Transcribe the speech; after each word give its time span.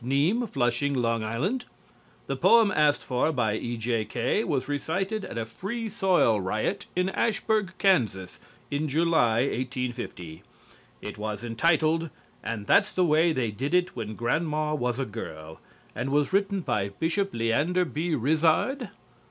NEAM, 0.03 0.47
Flushing, 0.47 0.95
L.I. 0.95 1.59
The 2.25 2.35
poem 2.35 2.71
asked 2.75 3.05
for 3.05 3.31
by 3.31 3.53
"E.J.K." 3.53 4.45
was 4.45 4.67
recited 4.67 5.23
at 5.25 5.37
a 5.37 5.45
Free 5.45 5.89
Soil 5.89 6.41
riot 6.41 6.87
in 6.95 7.09
Ashburg, 7.09 7.73
Kansas, 7.77 8.39
in 8.71 8.87
July, 8.87 9.41
1850. 9.41 10.41
It 11.03 11.19
was 11.19 11.43
entitled, 11.43 12.09
"And 12.43 12.65
That's 12.65 12.93
the 12.93 13.05
Way 13.05 13.31
They 13.31 13.51
Did 13.51 13.75
It 13.75 13.95
When 13.95 14.15
Grandma 14.15 14.73
Was 14.73 14.97
a 14.97 15.05
Girl," 15.05 15.59
and 15.95 16.09
was 16.09 16.33
written 16.33 16.61
by 16.61 16.89
Bishop 16.89 17.31
Leander 17.31 17.85
B. 17.85 18.15
Rizzard. 18.15 18.89